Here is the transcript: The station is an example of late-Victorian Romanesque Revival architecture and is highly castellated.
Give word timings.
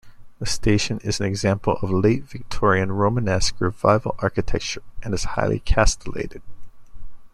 The 0.39 0.47
station 0.47 0.97
is 1.03 1.19
an 1.19 1.27
example 1.27 1.73
of 1.83 1.91
late-Victorian 1.91 2.91
Romanesque 2.91 3.61
Revival 3.61 4.15
architecture 4.17 4.81
and 5.03 5.13
is 5.13 5.23
highly 5.25 5.59
castellated. 5.59 6.41